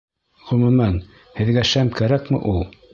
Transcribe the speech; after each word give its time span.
Ғөмүмән, 0.47 0.97
һеҙгә 1.37 1.67
шәм 1.75 1.95
кәрәкме 2.01 2.45
ул? 2.55 2.71